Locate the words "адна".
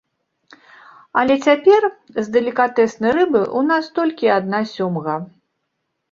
4.37-4.59